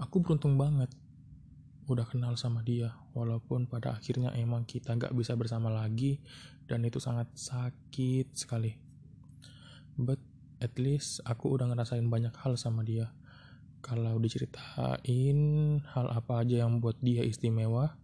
[0.00, 0.88] Aku beruntung banget
[1.84, 6.22] udah kenal sama dia, walaupun pada akhirnya emang kita nggak bisa bersama lagi,
[6.64, 8.78] dan itu sangat sakit sekali.
[10.00, 10.22] But
[10.62, 13.12] at least aku udah ngerasain banyak hal sama dia.
[13.84, 15.40] Kalau diceritain
[15.82, 17.96] hal apa aja yang buat dia istimewa,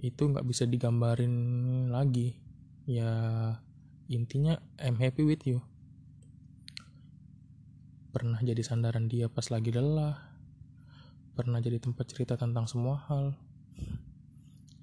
[0.00, 1.34] itu nggak bisa digambarin
[1.92, 2.36] lagi.
[2.88, 3.12] Ya
[4.08, 5.60] intinya I'm happy with you.
[8.12, 10.33] Pernah jadi sandaran dia pas lagi lelah,
[11.34, 13.34] pernah jadi tempat cerita tentang semua hal.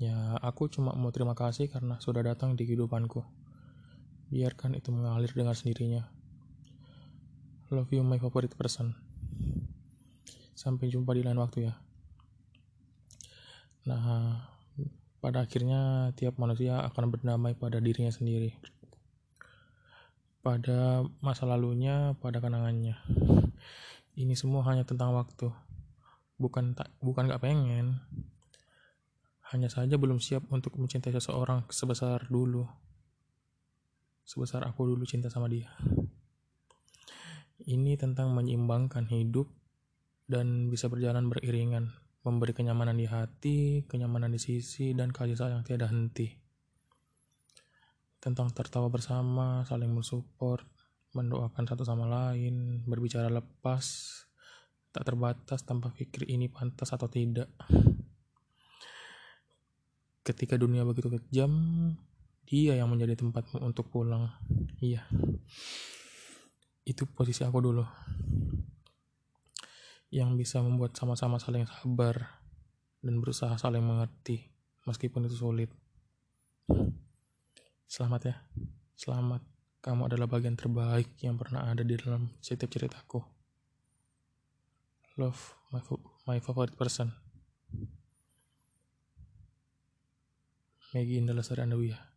[0.03, 3.23] Ya, aku cuma mau terima kasih karena sudah datang di kehidupanku.
[4.27, 6.03] Biarkan itu mengalir dengan sendirinya.
[7.71, 8.91] Love you my favorite person.
[10.51, 11.73] Sampai jumpa di lain waktu ya.
[13.87, 14.43] Nah,
[15.23, 18.59] pada akhirnya tiap manusia akan berdamai pada dirinya sendiri.
[20.43, 22.99] Pada masa lalunya, pada kenangannya.
[24.19, 25.70] Ini semua hanya tentang waktu
[26.41, 28.01] bukan tak bukan nggak pengen.
[29.53, 32.65] Hanya saja belum siap untuk mencintai seseorang sebesar dulu.
[34.25, 35.69] Sebesar aku dulu cinta sama dia.
[37.61, 39.45] Ini tentang menyeimbangkan hidup
[40.25, 41.93] dan bisa berjalan beriringan
[42.25, 46.31] memberi kenyamanan di hati kenyamanan di sisi dan kasih sayang tiada henti.
[48.21, 50.65] Tentang tertawa bersama saling mensupport
[51.11, 53.83] mendoakan satu sama lain berbicara lepas
[54.91, 57.47] tak terbatas tanpa pikir ini pantas atau tidak.
[60.21, 61.51] Ketika dunia begitu kejam,
[62.45, 64.29] dia yang menjadi tempatmu untuk pulang.
[64.83, 65.07] Iya.
[66.83, 67.87] Itu posisi aku dulu.
[70.11, 72.43] Yang bisa membuat sama-sama saling sabar
[72.99, 74.43] dan berusaha saling mengerti
[74.83, 75.71] meskipun itu sulit.
[77.87, 78.35] Selamat ya.
[78.99, 79.41] Selamat.
[79.81, 83.40] Kamu adalah bagian terbaik yang pernah ada di dalam setiap ceritaku
[85.17, 85.81] love my
[86.27, 87.11] my favorite person.
[90.91, 92.10] Maggie Indah Lestari Andawiyah